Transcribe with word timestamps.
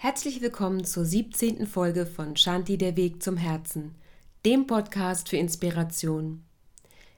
Herzlich 0.00 0.40
willkommen 0.40 0.84
zur 0.84 1.04
17. 1.04 1.66
Folge 1.66 2.06
von 2.06 2.36
Shanti 2.36 2.78
der 2.78 2.94
Weg 2.94 3.20
zum 3.20 3.36
Herzen, 3.36 3.96
dem 4.46 4.68
Podcast 4.68 5.28
für 5.28 5.38
Inspiration. 5.38 6.44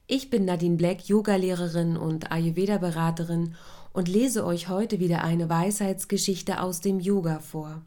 Ich 0.06 0.30
bin 0.30 0.46
Nadine 0.46 0.78
Black, 0.78 1.06
Yogalehrerin 1.06 1.98
und 1.98 2.32
Ayurveda-Beraterin 2.32 3.54
und 3.92 4.08
lese 4.08 4.46
euch 4.46 4.68
heute 4.68 4.98
wieder 4.98 5.22
eine 5.22 5.50
Weisheitsgeschichte 5.50 6.62
aus 6.62 6.80
dem 6.80 7.00
Yoga 7.00 7.40
vor. 7.40 7.82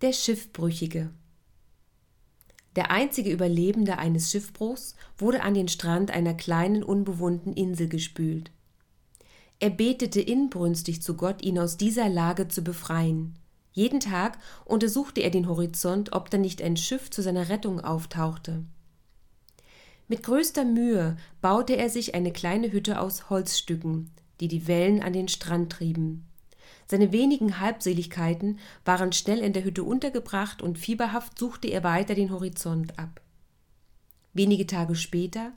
Der 0.00 0.14
Schiffbrüchige. 0.14 1.10
Der 2.74 2.90
einzige 2.90 3.30
Überlebende 3.30 3.98
eines 3.98 4.30
Schiffbruchs 4.30 4.96
wurde 5.18 5.42
an 5.42 5.52
den 5.52 5.68
Strand 5.68 6.10
einer 6.10 6.32
kleinen 6.32 6.82
unbewohnten 6.82 7.52
Insel 7.52 7.86
gespült. 7.86 8.50
Er 9.60 9.70
betete 9.70 10.20
inbrünstig 10.20 11.02
zu 11.02 11.14
Gott, 11.14 11.42
ihn 11.42 11.58
aus 11.58 11.76
dieser 11.76 12.08
Lage 12.08 12.48
zu 12.48 12.62
befreien. 12.62 13.38
Jeden 13.72 14.00
Tag 14.00 14.38
untersuchte 14.64 15.20
er 15.20 15.30
den 15.30 15.48
Horizont, 15.48 16.12
ob 16.12 16.30
da 16.30 16.38
nicht 16.38 16.62
ein 16.62 16.76
Schiff 16.76 17.10
zu 17.10 17.22
seiner 17.22 17.48
Rettung 17.48 17.80
auftauchte. 17.80 18.64
Mit 20.06 20.22
größter 20.22 20.64
Mühe 20.64 21.16
baute 21.40 21.76
er 21.76 21.88
sich 21.88 22.14
eine 22.14 22.32
kleine 22.32 22.70
Hütte 22.70 23.00
aus 23.00 23.30
Holzstücken, 23.30 24.10
die 24.40 24.48
die 24.48 24.66
Wellen 24.66 25.02
an 25.02 25.12
den 25.12 25.28
Strand 25.28 25.72
trieben. 25.72 26.26
Seine 26.86 27.12
wenigen 27.12 27.60
Halbseligkeiten 27.60 28.58
waren 28.84 29.12
schnell 29.12 29.38
in 29.38 29.54
der 29.54 29.64
Hütte 29.64 29.82
untergebracht 29.82 30.60
und 30.62 30.78
fieberhaft 30.78 31.38
suchte 31.38 31.68
er 31.68 31.82
weiter 31.82 32.14
den 32.14 32.30
Horizont 32.30 32.98
ab. 32.98 33.22
Wenige 34.34 34.66
Tage 34.66 34.94
später 34.94 35.52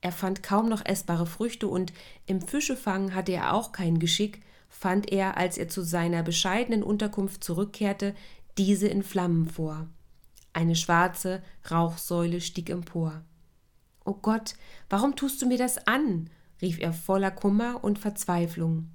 er 0.00 0.12
fand 0.12 0.42
kaum 0.42 0.68
noch 0.68 0.84
essbare 0.84 1.26
Früchte 1.26 1.68
und 1.68 1.92
im 2.26 2.40
Fischefang 2.40 3.14
hatte 3.14 3.32
er 3.32 3.52
auch 3.54 3.72
kein 3.72 3.98
Geschick, 3.98 4.40
fand 4.68 5.12
er, 5.12 5.36
als 5.36 5.58
er 5.58 5.68
zu 5.68 5.82
seiner 5.82 6.22
bescheidenen 6.22 6.82
Unterkunft 6.82 7.44
zurückkehrte, 7.44 8.14
diese 8.56 8.88
in 8.88 9.02
Flammen 9.02 9.46
vor. 9.46 9.88
Eine 10.52 10.74
schwarze 10.74 11.42
Rauchsäule 11.70 12.40
stieg 12.40 12.70
empor. 12.70 13.22
O 14.04 14.14
Gott, 14.14 14.54
warum 14.88 15.16
tust 15.16 15.42
du 15.42 15.46
mir 15.46 15.58
das 15.58 15.86
an? 15.86 16.30
rief 16.62 16.78
er 16.78 16.92
voller 16.92 17.30
Kummer 17.30 17.82
und 17.84 17.98
Verzweiflung. 17.98 18.90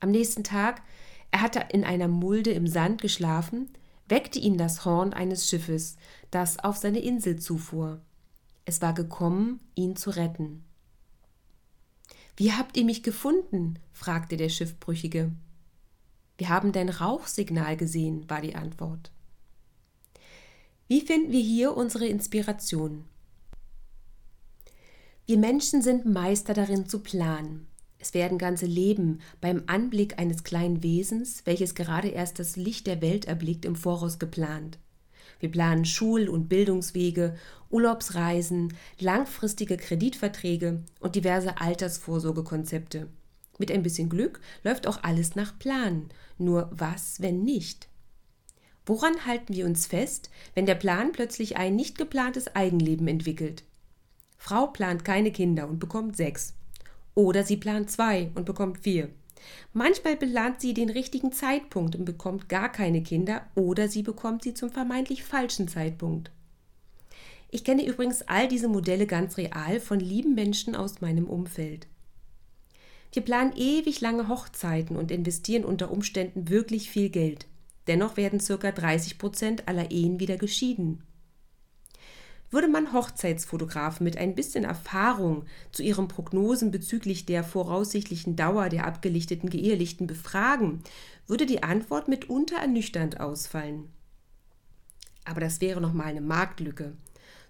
Am 0.00 0.10
nächsten 0.10 0.44
Tag, 0.44 0.82
er 1.30 1.42
hatte 1.42 1.64
in 1.72 1.84
einer 1.84 2.08
Mulde 2.08 2.50
im 2.50 2.66
Sand 2.66 3.02
geschlafen, 3.02 3.68
weckte 4.08 4.38
ihn 4.38 4.56
das 4.56 4.84
Horn 4.84 5.12
eines 5.12 5.48
Schiffes, 5.48 5.96
das 6.30 6.58
auf 6.58 6.76
seine 6.76 7.00
Insel 7.00 7.38
zufuhr. 7.38 8.00
Es 8.68 8.82
war 8.82 8.92
gekommen, 8.92 9.60
ihn 9.76 9.96
zu 9.96 10.10
retten. 10.10 10.62
Wie 12.36 12.52
habt 12.52 12.76
ihr 12.76 12.84
mich 12.84 13.02
gefunden? 13.02 13.78
fragte 13.94 14.36
der 14.36 14.50
Schiffbrüchige. 14.50 15.32
Wir 16.36 16.50
haben 16.50 16.72
dein 16.72 16.90
Rauchsignal 16.90 17.78
gesehen, 17.78 18.28
war 18.28 18.42
die 18.42 18.56
Antwort. 18.56 19.10
Wie 20.86 21.00
finden 21.00 21.32
wir 21.32 21.40
hier 21.40 21.78
unsere 21.78 22.08
Inspiration? 22.08 23.06
Wir 25.24 25.38
Menschen 25.38 25.80
sind 25.80 26.04
Meister 26.04 26.52
darin 26.52 26.86
zu 26.86 26.98
planen. 26.98 27.68
Es 27.98 28.12
werden 28.12 28.36
ganze 28.36 28.66
Leben 28.66 29.22
beim 29.40 29.62
Anblick 29.66 30.18
eines 30.18 30.44
kleinen 30.44 30.82
Wesens, 30.82 31.40
welches 31.46 31.74
gerade 31.74 32.08
erst 32.08 32.38
das 32.38 32.56
Licht 32.56 32.86
der 32.86 33.00
Welt 33.00 33.24
erblickt, 33.24 33.64
im 33.64 33.76
Voraus 33.76 34.18
geplant. 34.18 34.78
Wir 35.40 35.50
planen 35.50 35.84
Schul- 35.84 36.28
und 36.28 36.48
Bildungswege, 36.48 37.36
Urlaubsreisen, 37.70 38.74
langfristige 38.98 39.76
Kreditverträge 39.76 40.82
und 41.00 41.14
diverse 41.14 41.60
Altersvorsorgekonzepte. 41.60 43.08
Mit 43.58 43.70
ein 43.70 43.82
bisschen 43.82 44.08
Glück 44.08 44.40
läuft 44.62 44.86
auch 44.86 45.02
alles 45.02 45.34
nach 45.34 45.58
Plan. 45.58 46.08
Nur 46.38 46.70
was, 46.72 47.20
wenn 47.20 47.42
nicht? 47.42 47.88
Woran 48.86 49.26
halten 49.26 49.54
wir 49.54 49.66
uns 49.66 49.86
fest, 49.86 50.30
wenn 50.54 50.64
der 50.64 50.76
Plan 50.76 51.12
plötzlich 51.12 51.56
ein 51.56 51.76
nicht 51.76 51.98
geplantes 51.98 52.54
Eigenleben 52.56 53.06
entwickelt? 53.06 53.64
Frau 54.38 54.68
plant 54.68 55.04
keine 55.04 55.32
Kinder 55.32 55.68
und 55.68 55.78
bekommt 55.78 56.16
sechs. 56.16 56.54
Oder 57.14 57.44
sie 57.44 57.56
plant 57.56 57.90
zwei 57.90 58.30
und 58.34 58.46
bekommt 58.46 58.78
vier. 58.78 59.10
Manchmal 59.72 60.16
belangt 60.16 60.60
sie 60.60 60.74
den 60.74 60.90
richtigen 60.90 61.32
Zeitpunkt 61.32 61.96
und 61.96 62.04
bekommt 62.04 62.48
gar 62.48 62.70
keine 62.70 63.02
Kinder 63.02 63.42
oder 63.54 63.88
sie 63.88 64.02
bekommt 64.02 64.42
sie 64.42 64.54
zum 64.54 64.70
vermeintlich 64.70 65.24
falschen 65.24 65.68
Zeitpunkt. 65.68 66.30
Ich 67.50 67.64
kenne 67.64 67.86
übrigens 67.86 68.22
all 68.22 68.48
diese 68.48 68.68
Modelle 68.68 69.06
ganz 69.06 69.36
real 69.38 69.80
von 69.80 70.00
lieben 70.00 70.34
Menschen 70.34 70.76
aus 70.76 71.00
meinem 71.00 71.26
Umfeld. 71.26 71.86
Wir 73.12 73.22
planen 73.22 73.54
ewig 73.56 74.00
lange 74.00 74.28
Hochzeiten 74.28 74.96
und 74.96 75.10
investieren 75.10 75.64
unter 75.64 75.90
Umständen 75.90 76.50
wirklich 76.50 76.90
viel 76.90 77.08
Geld. 77.08 77.46
Dennoch 77.86 78.18
werden 78.18 78.38
ca. 78.38 78.70
30 78.70 79.16
Prozent 79.16 79.66
aller 79.66 79.90
Ehen 79.90 80.20
wieder 80.20 80.36
geschieden. 80.36 81.02
Würde 82.50 82.68
man 82.68 82.92
Hochzeitsfotografen 82.92 84.04
mit 84.04 84.16
ein 84.16 84.34
bisschen 84.34 84.64
Erfahrung 84.64 85.44
zu 85.70 85.82
ihren 85.82 86.08
Prognosen 86.08 86.70
bezüglich 86.70 87.26
der 87.26 87.44
voraussichtlichen 87.44 88.36
Dauer 88.36 88.70
der 88.70 88.86
abgelichteten 88.86 89.50
Geehelichten 89.50 90.06
befragen, 90.06 90.82
würde 91.26 91.44
die 91.44 91.62
Antwort 91.62 92.08
mitunter 92.08 92.56
ernüchternd 92.56 93.20
ausfallen. 93.20 93.90
Aber 95.24 95.40
das 95.40 95.60
wäre 95.60 95.80
noch 95.80 95.92
mal 95.92 96.06
eine 96.06 96.22
Marktlücke. 96.22 96.94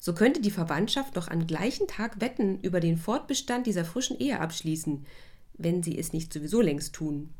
So 0.00 0.14
könnte 0.14 0.40
die 0.40 0.50
Verwandtschaft 0.50 1.14
noch 1.14 1.28
am 1.28 1.46
gleichen 1.46 1.86
Tag 1.86 2.20
Wetten 2.20 2.60
über 2.60 2.80
den 2.80 2.96
Fortbestand 2.96 3.66
dieser 3.66 3.84
frischen 3.84 4.18
Ehe 4.18 4.40
abschließen, 4.40 5.06
wenn 5.54 5.82
sie 5.82 5.96
es 5.96 6.12
nicht 6.12 6.32
sowieso 6.32 6.60
längst 6.60 6.94
tun. 6.94 7.34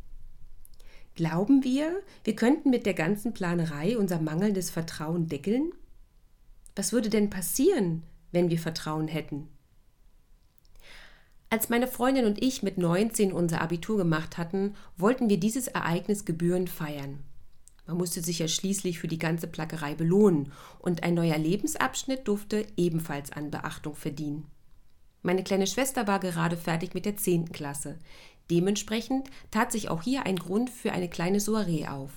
Glauben 1.16 1.64
wir, 1.64 2.00
wir 2.22 2.36
könnten 2.36 2.70
mit 2.70 2.86
der 2.86 2.94
ganzen 2.94 3.34
Planerei 3.34 3.98
unser 3.98 4.20
mangelndes 4.20 4.70
Vertrauen 4.70 5.26
deckeln? 5.26 5.72
Was 6.78 6.93
würde 6.93 7.11
denn 7.11 7.28
passieren, 7.28 8.05
wenn 8.31 8.50
wir 8.50 8.59
Vertrauen 8.61 9.09
hätten? 9.09 9.49
Als 11.50 11.71
meine 11.71 11.89
Freundin 11.89 12.25
und 12.25 12.41
ich 12.41 12.62
mit 12.62 12.78
19 12.78 13.33
unser 13.33 13.62
Abitur 13.62 13.97
gemacht 13.97 14.39
hatten, 14.39 14.77
wollten 14.97 15.28
wir 15.28 15.41
dieses 15.41 15.66
Ereignis 15.66 16.25
gebührend 16.25 16.71
feiern. 16.71 17.19
Man 17.89 17.97
musste 17.97 18.22
sich 18.22 18.39
ja 18.39 18.47
schließlich 18.47 19.00
für 19.00 19.09
die 19.09 19.19
ganze 19.19 19.49
Plackerei 19.49 19.97
belohnen 19.97 20.53
und 20.78 21.03
ein 21.03 21.15
neuer 21.15 21.37
Lebensabschnitt 21.37 22.28
durfte 22.28 22.65
ebenfalls 22.77 23.33
an 23.33 23.50
Beachtung 23.50 23.97
verdienen. 23.97 24.47
Meine 25.22 25.43
kleine 25.43 25.66
Schwester 25.66 26.06
war 26.06 26.21
gerade 26.21 26.56
fertig 26.56 26.95
mit 26.95 27.06
der 27.06 27.16
10. 27.16 27.50
Klasse. 27.50 27.99
Dementsprechend 28.53 29.31
tat 29.50 29.72
sich 29.72 29.89
auch 29.89 30.03
hier 30.03 30.27
ein 30.27 30.37
Grund 30.37 30.71
für 30.71 30.93
eine 30.93 31.09
kleine 31.10 31.41
Soiree 31.41 31.89
auf. 31.89 32.12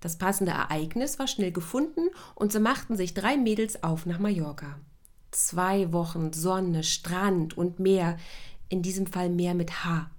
Das 0.00 0.16
passende 0.16 0.52
Ereignis 0.52 1.18
war 1.18 1.28
schnell 1.28 1.52
gefunden 1.52 2.08
und 2.34 2.52
so 2.52 2.60
machten 2.60 2.96
sich 2.96 3.14
drei 3.14 3.36
Mädels 3.36 3.82
auf 3.82 4.06
nach 4.06 4.18
Mallorca. 4.18 4.78
Zwei 5.30 5.92
Wochen 5.92 6.32
Sonne, 6.32 6.82
Strand 6.82 7.56
und 7.56 7.78
Meer, 7.78 8.16
in 8.68 8.82
diesem 8.82 9.06
Fall 9.06 9.28
Meer 9.28 9.54
mit 9.54 9.84
H. 9.84 10.10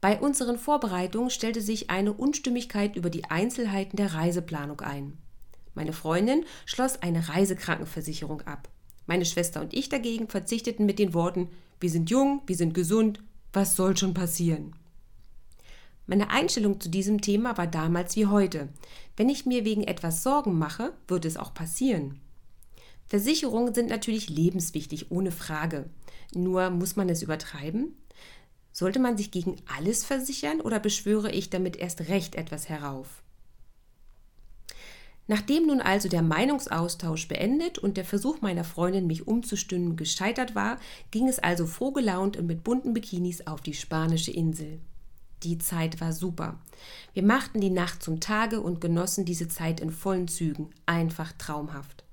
Bei 0.00 0.18
unseren 0.18 0.58
Vorbereitungen 0.58 1.30
stellte 1.30 1.60
sich 1.60 1.90
eine 1.90 2.12
Unstimmigkeit 2.12 2.96
über 2.96 3.10
die 3.10 3.26
Einzelheiten 3.26 3.96
der 3.96 4.14
Reiseplanung 4.14 4.80
ein. 4.80 5.18
Meine 5.74 5.92
Freundin 5.92 6.44
schloss 6.66 7.00
eine 7.00 7.28
Reisekrankenversicherung 7.28 8.40
ab. 8.42 8.68
Meine 9.06 9.24
Schwester 9.24 9.60
und 9.60 9.74
ich 9.74 9.88
dagegen 9.88 10.28
verzichteten 10.28 10.86
mit 10.86 10.98
den 10.98 11.14
Worten 11.14 11.48
Wir 11.80 11.90
sind 11.90 12.10
jung, 12.10 12.42
wir 12.46 12.56
sind 12.56 12.74
gesund, 12.74 13.22
was 13.52 13.76
soll 13.76 13.96
schon 13.96 14.14
passieren? 14.14 14.74
Meine 16.10 16.30
Einstellung 16.30 16.80
zu 16.80 16.88
diesem 16.88 17.20
Thema 17.20 17.56
war 17.56 17.68
damals 17.68 18.16
wie 18.16 18.26
heute. 18.26 18.68
Wenn 19.16 19.28
ich 19.28 19.46
mir 19.46 19.64
wegen 19.64 19.84
etwas 19.84 20.24
Sorgen 20.24 20.58
mache, 20.58 20.92
wird 21.06 21.24
es 21.24 21.36
auch 21.36 21.54
passieren. 21.54 22.18
Versicherungen 23.06 23.72
sind 23.74 23.90
natürlich 23.90 24.28
lebenswichtig, 24.28 25.12
ohne 25.12 25.30
Frage. 25.30 25.88
Nur 26.34 26.70
muss 26.70 26.96
man 26.96 27.08
es 27.08 27.22
übertreiben? 27.22 27.94
Sollte 28.72 28.98
man 28.98 29.16
sich 29.16 29.30
gegen 29.30 29.54
alles 29.72 30.04
versichern 30.04 30.60
oder 30.60 30.80
beschwöre 30.80 31.30
ich 31.30 31.48
damit 31.48 31.76
erst 31.76 32.00
recht 32.08 32.34
etwas 32.34 32.68
herauf? 32.68 33.22
Nachdem 35.28 35.68
nun 35.68 35.80
also 35.80 36.08
der 36.08 36.22
Meinungsaustausch 36.22 37.28
beendet 37.28 37.78
und 37.78 37.96
der 37.96 38.04
Versuch 38.04 38.40
meiner 38.40 38.64
Freundin, 38.64 39.06
mich 39.06 39.28
umzustimmen, 39.28 39.94
gescheitert 39.94 40.56
war, 40.56 40.80
ging 41.12 41.28
es 41.28 41.38
also 41.38 41.66
frohgelaunt 41.66 42.36
und 42.36 42.48
mit 42.48 42.64
bunten 42.64 42.94
Bikinis 42.94 43.46
auf 43.46 43.60
die 43.60 43.74
spanische 43.74 44.32
Insel. 44.32 44.80
Die 45.42 45.58
Zeit 45.58 46.00
war 46.00 46.12
super. 46.12 46.58
Wir 47.14 47.22
machten 47.22 47.60
die 47.60 47.70
Nacht 47.70 48.02
zum 48.02 48.20
Tage 48.20 48.60
und 48.60 48.80
genossen 48.80 49.24
diese 49.24 49.48
Zeit 49.48 49.80
in 49.80 49.90
vollen 49.90 50.28
Zügen, 50.28 50.70
einfach 50.86 51.32
traumhaft. 51.32 52.04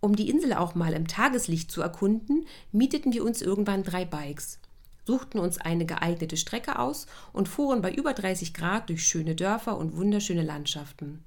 Um 0.00 0.16
die 0.16 0.30
Insel 0.30 0.54
auch 0.54 0.74
mal 0.74 0.92
im 0.94 1.06
Tageslicht 1.06 1.70
zu 1.70 1.82
erkunden, 1.82 2.46
mieteten 2.72 3.12
wir 3.12 3.24
uns 3.24 3.42
irgendwann 3.42 3.82
drei 3.82 4.04
Bikes, 4.04 4.58
suchten 5.04 5.38
uns 5.38 5.58
eine 5.58 5.86
geeignete 5.86 6.36
Strecke 6.36 6.78
aus 6.78 7.06
und 7.32 7.48
fuhren 7.48 7.82
bei 7.82 7.92
über 7.92 8.14
30 8.14 8.54
Grad 8.54 8.88
durch 8.88 9.06
schöne 9.06 9.34
Dörfer 9.34 9.76
und 9.76 9.96
wunderschöne 9.96 10.42
Landschaften. 10.42 11.22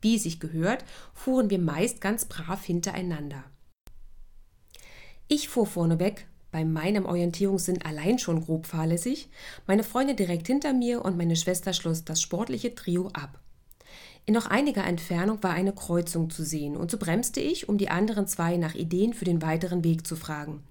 Wie 0.00 0.18
sich 0.18 0.38
gehört, 0.38 0.84
fuhren 1.14 1.50
wir 1.50 1.58
meist 1.58 2.00
ganz 2.00 2.26
brav 2.26 2.64
hintereinander. 2.64 3.42
Ich 5.26 5.48
fuhr 5.48 5.66
vorneweg, 5.66 6.26
bei 6.50 6.64
meinem 6.64 7.06
Orientierungssinn 7.06 7.82
allein 7.82 8.18
schon 8.18 8.44
grob 8.44 8.66
fahrlässig, 8.66 9.28
meine 9.66 9.84
Freundin 9.84 10.16
direkt 10.16 10.46
hinter 10.46 10.72
mir 10.72 11.04
und 11.04 11.16
meine 11.16 11.36
Schwester 11.36 11.72
schloss 11.72 12.04
das 12.04 12.22
sportliche 12.22 12.74
Trio 12.74 13.08
ab. 13.08 13.40
In 14.24 14.34
noch 14.34 14.46
einiger 14.46 14.84
Entfernung 14.84 15.42
war 15.42 15.52
eine 15.52 15.72
Kreuzung 15.72 16.28
zu 16.28 16.44
sehen, 16.44 16.76
und 16.76 16.90
so 16.90 16.98
bremste 16.98 17.40
ich, 17.40 17.68
um 17.68 17.78
die 17.78 17.88
anderen 17.88 18.26
zwei 18.26 18.56
nach 18.56 18.74
Ideen 18.74 19.14
für 19.14 19.24
den 19.24 19.40
weiteren 19.40 19.84
Weg 19.84 20.06
zu 20.06 20.16
fragen. 20.16 20.62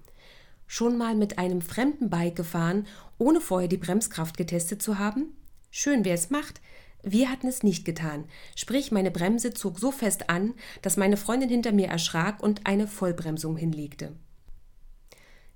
Schon 0.66 0.96
mal 0.96 1.14
mit 1.14 1.38
einem 1.38 1.60
fremden 1.60 2.10
Bike 2.10 2.36
gefahren, 2.36 2.86
ohne 3.18 3.40
vorher 3.40 3.68
die 3.68 3.76
Bremskraft 3.76 4.36
getestet 4.36 4.82
zu 4.82 4.98
haben? 4.98 5.34
Schön, 5.70 6.04
wer 6.04 6.14
es 6.14 6.30
macht. 6.30 6.60
Wir 7.02 7.30
hatten 7.30 7.48
es 7.48 7.62
nicht 7.62 7.84
getan, 7.84 8.24
sprich 8.54 8.92
meine 8.92 9.10
Bremse 9.10 9.54
zog 9.54 9.78
so 9.78 9.92
fest 9.92 10.30
an, 10.30 10.54
dass 10.82 10.96
meine 10.96 11.16
Freundin 11.16 11.48
hinter 11.48 11.72
mir 11.72 11.88
erschrak 11.88 12.42
und 12.42 12.66
eine 12.66 12.86
Vollbremsung 12.86 13.56
hinlegte. 13.56 14.14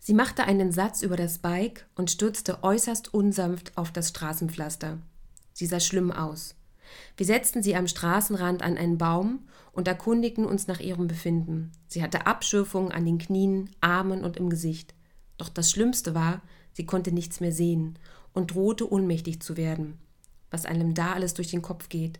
Sie 0.04 0.14
machte 0.14 0.42
einen 0.42 0.72
Satz 0.72 1.02
über 1.02 1.14
das 1.14 1.38
Bike 1.38 1.86
und 1.94 2.10
stürzte 2.10 2.64
äußerst 2.64 3.14
unsanft 3.14 3.78
auf 3.78 3.92
das 3.92 4.08
Straßenpflaster. 4.08 4.98
Sie 5.52 5.64
sah 5.64 5.78
schlimm 5.78 6.10
aus. 6.10 6.56
Wir 7.16 7.24
setzten 7.24 7.62
sie 7.62 7.76
am 7.76 7.86
Straßenrand 7.86 8.64
an 8.64 8.76
einen 8.76 8.98
Baum 8.98 9.46
und 9.70 9.86
erkundigten 9.86 10.44
uns 10.44 10.66
nach 10.66 10.80
ihrem 10.80 11.06
Befinden. 11.06 11.70
Sie 11.86 12.02
hatte 12.02 12.26
Abschürfungen 12.26 12.90
an 12.90 13.04
den 13.04 13.18
Knien, 13.18 13.70
Armen 13.80 14.24
und 14.24 14.36
im 14.38 14.50
Gesicht. 14.50 14.92
Doch 15.38 15.48
das 15.48 15.70
Schlimmste 15.70 16.16
war, 16.16 16.42
sie 16.72 16.84
konnte 16.84 17.12
nichts 17.12 17.38
mehr 17.38 17.52
sehen 17.52 17.96
und 18.32 18.56
drohte 18.56 18.90
ohnmächtig 18.90 19.40
zu 19.40 19.56
werden. 19.56 19.98
Was 20.50 20.66
einem 20.66 20.94
da 20.94 21.12
alles 21.12 21.34
durch 21.34 21.52
den 21.52 21.62
Kopf 21.62 21.88
geht. 21.88 22.18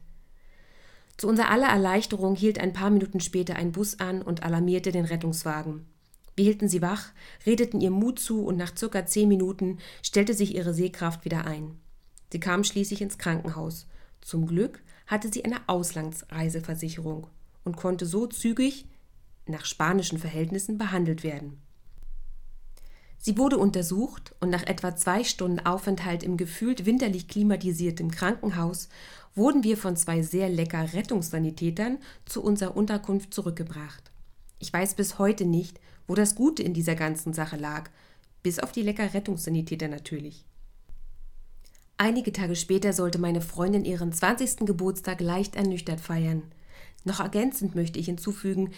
Zu 1.16 1.26
unserer 1.26 1.50
aller 1.50 1.66
Erleichterung 1.68 2.36
hielt 2.36 2.60
ein 2.60 2.74
paar 2.74 2.90
Minuten 2.90 3.18
später 3.18 3.56
ein 3.56 3.72
Bus 3.72 3.98
an 3.98 4.22
und 4.22 4.44
alarmierte 4.44 4.92
den 4.92 5.04
Rettungswagen. 5.04 5.91
Wir 6.36 6.44
hielten 6.44 6.68
sie 6.68 6.82
wach, 6.82 7.12
redeten 7.44 7.80
ihr 7.80 7.90
Mut 7.90 8.18
zu 8.18 8.44
und 8.44 8.56
nach 8.56 8.76
circa 8.76 9.06
zehn 9.06 9.28
Minuten 9.28 9.78
stellte 10.02 10.34
sich 10.34 10.54
ihre 10.54 10.72
Sehkraft 10.72 11.24
wieder 11.24 11.46
ein. 11.46 11.78
Sie 12.32 12.40
kam 12.40 12.64
schließlich 12.64 13.02
ins 13.02 13.18
Krankenhaus. 13.18 13.86
Zum 14.22 14.46
Glück 14.46 14.80
hatte 15.06 15.30
sie 15.30 15.44
eine 15.44 15.68
Auslandsreiseversicherung 15.68 17.26
und 17.64 17.76
konnte 17.76 18.06
so 18.06 18.26
zügig 18.26 18.86
nach 19.46 19.66
spanischen 19.66 20.18
Verhältnissen 20.18 20.78
behandelt 20.78 21.22
werden. 21.22 21.58
Sie 23.18 23.38
wurde 23.38 23.58
untersucht 23.58 24.34
und 24.40 24.50
nach 24.50 24.64
etwa 24.64 24.96
zwei 24.96 25.22
Stunden 25.22 25.60
Aufenthalt 25.60 26.24
im 26.24 26.36
gefühlt 26.36 26.86
winterlich 26.86 27.28
klimatisierten 27.28 28.10
Krankenhaus 28.10 28.88
wurden 29.34 29.62
wir 29.62 29.76
von 29.76 29.96
zwei 29.96 30.22
sehr 30.22 30.48
lecker 30.48 30.92
Rettungssanitätern 30.92 31.98
zu 32.24 32.42
unserer 32.42 32.76
Unterkunft 32.76 33.32
zurückgebracht. 33.32 34.10
Ich 34.58 34.72
weiß 34.72 34.94
bis 34.94 35.18
heute 35.18 35.44
nicht, 35.44 35.78
wo 36.12 36.14
das 36.14 36.34
Gute 36.34 36.62
in 36.62 36.74
dieser 36.74 36.94
ganzen 36.94 37.32
Sache 37.32 37.56
lag, 37.56 37.88
bis 38.42 38.58
auf 38.58 38.70
die 38.70 38.82
lecker 38.82 39.14
Rettungssanitäter 39.14 39.88
natürlich. 39.88 40.44
Einige 41.96 42.32
Tage 42.32 42.54
später 42.54 42.92
sollte 42.92 43.18
meine 43.18 43.40
Freundin 43.40 43.86
ihren 43.86 44.12
20. 44.12 44.66
Geburtstag 44.66 45.22
leicht 45.22 45.56
ernüchtert 45.56 46.02
feiern. 46.02 46.42
Noch 47.04 47.20
ergänzend 47.20 47.74
möchte 47.74 47.98
ich 47.98 48.04
hinzufügen, 48.04 48.72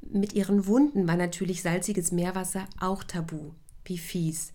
mit 0.00 0.32
ihren 0.32 0.66
Wunden 0.66 1.06
war 1.06 1.18
natürlich 1.18 1.60
salziges 1.60 2.12
Meerwasser 2.12 2.66
auch 2.80 3.04
tabu. 3.04 3.50
Wie 3.84 3.98
fies. 3.98 4.54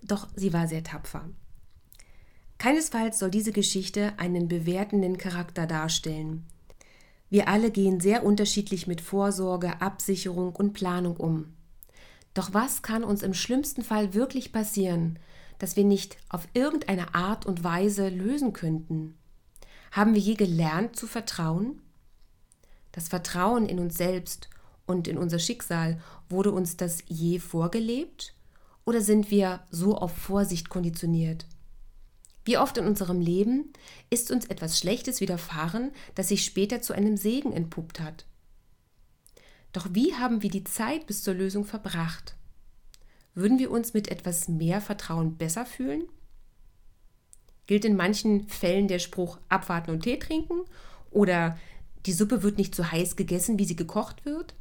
Doch 0.00 0.28
sie 0.36 0.52
war 0.52 0.68
sehr 0.68 0.84
tapfer. 0.84 1.28
Keinesfalls 2.58 3.18
soll 3.18 3.32
diese 3.32 3.50
Geschichte 3.50 4.12
einen 4.16 4.46
bewertenden 4.46 5.18
Charakter 5.18 5.66
darstellen. 5.66 6.46
Wir 7.32 7.48
alle 7.48 7.70
gehen 7.70 7.98
sehr 7.98 8.26
unterschiedlich 8.26 8.86
mit 8.86 9.00
Vorsorge, 9.00 9.80
Absicherung 9.80 10.54
und 10.54 10.74
Planung 10.74 11.16
um. 11.16 11.54
Doch 12.34 12.52
was 12.52 12.82
kann 12.82 13.02
uns 13.02 13.22
im 13.22 13.32
schlimmsten 13.32 13.82
Fall 13.82 14.12
wirklich 14.12 14.52
passieren, 14.52 15.18
dass 15.58 15.74
wir 15.74 15.84
nicht 15.84 16.18
auf 16.28 16.46
irgendeine 16.52 17.14
Art 17.14 17.46
und 17.46 17.64
Weise 17.64 18.10
lösen 18.10 18.52
könnten? 18.52 19.14
Haben 19.92 20.12
wir 20.12 20.20
je 20.20 20.34
gelernt 20.34 20.94
zu 20.94 21.06
vertrauen? 21.06 21.80
Das 22.92 23.08
Vertrauen 23.08 23.64
in 23.64 23.78
uns 23.78 23.96
selbst 23.96 24.50
und 24.84 25.08
in 25.08 25.16
unser 25.16 25.38
Schicksal, 25.38 25.98
wurde 26.28 26.52
uns 26.52 26.76
das 26.76 27.02
je 27.06 27.38
vorgelebt? 27.38 28.34
Oder 28.84 29.00
sind 29.00 29.30
wir 29.30 29.60
so 29.70 29.96
auf 29.96 30.14
Vorsicht 30.14 30.68
konditioniert? 30.68 31.46
Wie 32.44 32.58
oft 32.58 32.76
in 32.76 32.86
unserem 32.86 33.20
Leben 33.20 33.72
ist 34.10 34.30
uns 34.30 34.46
etwas 34.46 34.78
Schlechtes 34.78 35.20
widerfahren, 35.20 35.92
das 36.14 36.28
sich 36.28 36.44
später 36.44 36.82
zu 36.82 36.92
einem 36.92 37.16
Segen 37.16 37.52
entpuppt 37.52 38.00
hat. 38.00 38.26
Doch 39.72 39.88
wie 39.92 40.14
haben 40.14 40.42
wir 40.42 40.50
die 40.50 40.64
Zeit 40.64 41.06
bis 41.06 41.22
zur 41.22 41.34
Lösung 41.34 41.64
verbracht? 41.64 42.34
Würden 43.34 43.58
wir 43.58 43.70
uns 43.70 43.94
mit 43.94 44.08
etwas 44.08 44.48
mehr 44.48 44.80
Vertrauen 44.80 45.36
besser 45.36 45.64
fühlen? 45.64 46.02
Gilt 47.66 47.84
in 47.84 47.96
manchen 47.96 48.48
Fällen 48.48 48.88
der 48.88 48.98
Spruch 48.98 49.38
abwarten 49.48 49.92
und 49.92 50.02
Tee 50.02 50.18
trinken? 50.18 50.64
Oder 51.10 51.58
die 52.04 52.12
Suppe 52.12 52.42
wird 52.42 52.58
nicht 52.58 52.74
so 52.74 52.90
heiß 52.90 53.16
gegessen, 53.16 53.58
wie 53.58 53.64
sie 53.64 53.76
gekocht 53.76 54.24
wird? 54.24 54.54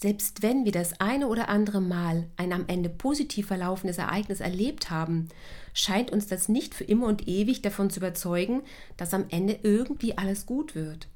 Selbst 0.00 0.42
wenn 0.42 0.64
wir 0.64 0.70
das 0.70 1.00
eine 1.00 1.26
oder 1.26 1.48
andere 1.48 1.80
Mal 1.80 2.28
ein 2.36 2.52
am 2.52 2.68
Ende 2.68 2.88
positiv 2.88 3.48
verlaufendes 3.48 3.98
Ereignis 3.98 4.38
erlebt 4.38 4.90
haben, 4.90 5.28
scheint 5.74 6.12
uns 6.12 6.28
das 6.28 6.48
nicht 6.48 6.72
für 6.72 6.84
immer 6.84 7.06
und 7.08 7.26
ewig 7.26 7.62
davon 7.62 7.90
zu 7.90 7.98
überzeugen, 7.98 8.62
dass 8.96 9.12
am 9.12 9.24
Ende 9.28 9.58
irgendwie 9.64 10.16
alles 10.16 10.46
gut 10.46 10.76
wird. 10.76 11.08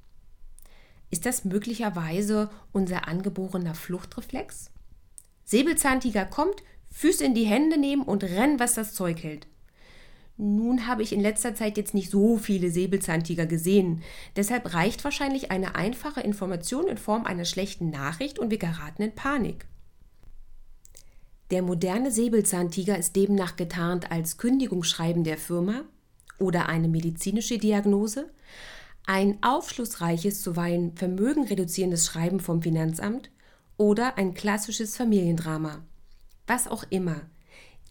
Ist 1.10 1.26
das 1.26 1.44
möglicherweise 1.44 2.50
unser 2.72 3.06
angeborener 3.06 3.76
Fluchtreflex? 3.76 4.70
Säbelzahntiger 5.44 6.24
kommt, 6.24 6.64
Füße 6.90 7.24
in 7.24 7.34
die 7.34 7.44
Hände 7.44 7.78
nehmen 7.78 8.02
und 8.02 8.24
rennen, 8.24 8.58
was 8.58 8.74
das 8.74 8.94
Zeug 8.94 9.22
hält. 9.22 9.46
Nun 10.36 10.86
habe 10.86 11.02
ich 11.02 11.12
in 11.12 11.20
letzter 11.20 11.54
Zeit 11.54 11.76
jetzt 11.76 11.94
nicht 11.94 12.10
so 12.10 12.36
viele 12.36 12.70
Säbelzahntiger 12.70 13.46
gesehen. 13.46 14.02
Deshalb 14.34 14.74
reicht 14.74 15.04
wahrscheinlich 15.04 15.50
eine 15.50 15.74
einfache 15.74 16.20
Information 16.20 16.88
in 16.88 16.96
Form 16.96 17.26
einer 17.26 17.44
schlechten 17.44 17.90
Nachricht 17.90 18.38
und 18.38 18.50
wir 18.50 18.58
geraten 18.58 19.02
in 19.02 19.14
Panik. 19.14 19.66
Der 21.50 21.60
moderne 21.60 22.10
Säbelzahntiger 22.10 22.96
ist 22.96 23.14
demnach 23.14 23.56
getarnt 23.56 24.10
als 24.10 24.38
Kündigungsschreiben 24.38 25.22
der 25.22 25.36
Firma 25.36 25.82
oder 26.38 26.66
eine 26.66 26.88
medizinische 26.88 27.58
Diagnose, 27.58 28.30
ein 29.06 29.36
aufschlussreiches, 29.42 30.40
zuweilen 30.40 30.96
vermögenreduzierendes 30.96 32.06
Schreiben 32.06 32.40
vom 32.40 32.62
Finanzamt 32.62 33.30
oder 33.76 34.16
ein 34.16 34.32
klassisches 34.32 34.96
Familiendrama. 34.96 35.84
Was 36.46 36.68
auch 36.68 36.84
immer. 36.88 37.20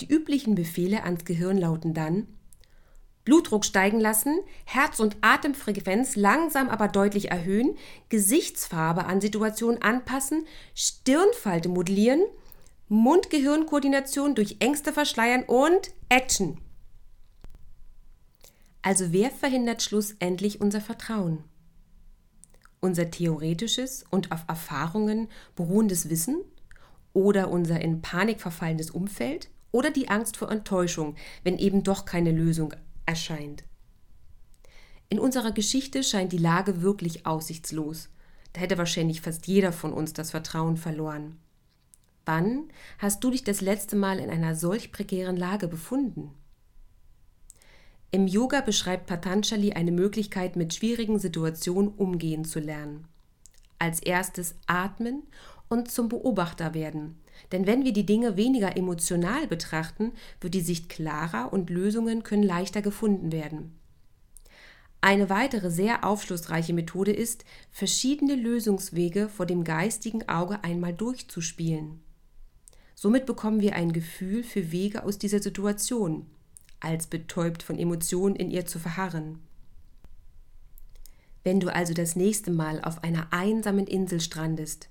Die 0.02 0.08
üblichen 0.08 0.56
Befehle 0.56 1.04
ans 1.04 1.26
Gehirn 1.26 1.58
lauten 1.58 1.94
dann 1.94 2.28
Blutdruck 3.24 3.66
steigen 3.66 4.00
lassen, 4.00 4.40
Herz- 4.66 5.00
und 5.00 5.16
Atemfrequenz 5.22 6.16
langsam 6.16 6.70
aber 6.70 6.88
deutlich 6.88 7.30
erhöhen, 7.30 7.78
Gesichtsfarbe 8.10 9.06
an 9.06 9.22
Situationen 9.22 9.80
anpassen, 9.82 10.46
Stirnfalte 10.74 11.70
modellieren, 11.70 12.24
Mund-Gehirn-Koordination 12.90 14.34
durch 14.34 14.58
Ängste 14.60 14.92
verschleiern 14.92 15.44
und 15.44 15.92
Action. 16.10 16.60
Also 18.82 19.14
wer 19.14 19.30
verhindert 19.30 19.84
schlussendlich 19.84 20.60
unser 20.60 20.82
Vertrauen? 20.82 21.44
Unser 22.80 23.12
theoretisches 23.12 24.04
und 24.10 24.32
auf 24.32 24.46
Erfahrungen 24.48 25.30
beruhendes 25.56 26.10
Wissen 26.10 26.42
oder 27.14 27.52
unser 27.52 27.80
in 27.80 28.02
Panik 28.02 28.42
verfallendes 28.42 28.90
Umfeld 28.90 29.51
oder 29.72 29.92
die 29.92 30.10
Angst 30.10 30.38
vor 30.38 30.52
Enttäuschung, 30.52 31.16
wenn 31.44 31.58
eben 31.58 31.84
doch 31.84 32.06
keine 32.06 32.32
Lösung 32.32 32.74
erscheint. 33.06 33.64
In 35.10 35.20
unserer 35.20 35.52
Geschichte 35.52 36.04
scheint 36.04 36.32
die 36.32 36.38
Lage 36.38 36.82
wirklich 36.82 37.26
aussichtslos. 37.26 38.10
Da 38.54 38.62
hätte 38.62 38.78
wahrscheinlich 38.78 39.22
fast 39.22 39.48
jeder 39.48 39.72
von 39.72 39.94
uns 39.94 40.14
das 40.14 40.32
Vertrauen 40.32 40.78
verloren. 40.78 41.38
Wann 42.26 42.70
hast 43.00 43.24
du 43.24 43.32
dich 43.32 43.44
das 43.44 43.62
letzte 43.62 43.96
Mal 43.96 44.20
in 44.20 44.30
einer 44.30 44.56
solch 44.56 44.92
prekären 44.92 45.36
Lage 45.36 45.68
befunden? 45.68 46.32
Im 48.12 48.28
Yoga 48.28 48.62
beschreibt 48.62 49.08
Patanjali 49.08 49.74
eine 49.74 49.92
Möglichkeit, 49.92 50.56
mit 50.56 50.74
schwierigen 50.74 51.18
Situationen 51.18 51.92
umgehen 51.94 52.46
zu 52.46 52.60
lernen. 52.60 53.08
Als 53.80 54.02
erstes 54.02 54.56
atmen 54.68 55.24
und 55.72 55.90
zum 55.90 56.10
Beobachter 56.10 56.74
werden, 56.74 57.16
denn 57.54 57.66
wenn 57.66 57.86
wir 57.86 57.94
die 57.94 58.06
Dinge 58.06 58.36
weniger 58.36 58.76
emotional 58.76 59.48
betrachten, 59.48 60.12
wird 60.42 60.54
die 60.54 60.60
Sicht 60.62 60.90
klarer 60.90 61.54
und 61.54 61.70
Lösungen 61.70 62.24
können 62.24 62.44
leichter 62.44 62.82
gefunden 62.82 63.32
werden. 63.32 63.80
Eine 65.00 65.30
weitere 65.30 65.72
sehr 65.72 66.04
aufschlussreiche 66.06 66.74
Methode 66.74 67.14
ist, 67.14 67.46
verschiedene 67.72 68.36
Lösungswege 68.36 69.30
vor 69.30 69.46
dem 69.46 69.64
geistigen 69.64 70.28
Auge 70.28 70.62
einmal 70.62 70.94
durchzuspielen. 70.94 72.02
Somit 72.94 73.26
bekommen 73.26 73.62
wir 73.62 73.74
ein 73.74 73.94
Gefühl 73.94 74.44
für 74.44 74.74
Wege 74.74 75.06
aus 75.06 75.18
dieser 75.18 75.42
Situation, 75.42 76.28
als 76.82 77.08
betäubt 77.08 77.64
von 77.64 77.80
Emotionen 77.80 78.36
in 78.36 78.52
ihr 78.52 78.66
zu 78.66 78.78
verharren. 78.78 79.40
Wenn 81.44 81.62
du 81.62 81.74
also 81.74 81.94
das 81.94 82.18
nächste 82.18 82.52
Mal 82.52 82.82
auf 82.82 83.04
einer 83.06 83.32
einsamen 83.32 83.88
Insel 83.88 84.20
strandest, 84.20 84.91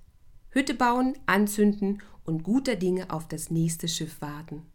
Hütte 0.50 0.75
bauen, 0.75 1.16
anzünden 1.26 2.02
und 2.25 2.42
guter 2.42 2.76
Dinge 2.76 3.11
auf 3.11 3.28
das 3.28 3.50
nächste 3.50 3.88
Schiff 3.88 4.21
warten. 4.21 4.70